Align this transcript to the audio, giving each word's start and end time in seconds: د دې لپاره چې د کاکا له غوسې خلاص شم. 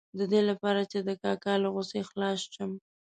د 0.19 0.21
دې 0.31 0.41
لپاره 0.49 0.81
چې 0.91 0.99
د 1.07 1.09
کاکا 1.23 1.53
له 1.63 1.67
غوسې 1.73 2.01
خلاص 2.09 2.39
شم. 2.53 2.71